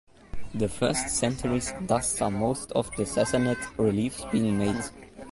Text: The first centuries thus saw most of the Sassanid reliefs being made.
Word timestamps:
The 0.55 0.67
first 0.67 1.09
centuries 1.09 1.75
thus 1.81 2.13
saw 2.17 2.31
most 2.31 2.71
of 2.71 2.89
the 2.95 3.03
Sassanid 3.03 3.59
reliefs 3.77 4.25
being 4.31 4.57
made. 4.57 4.83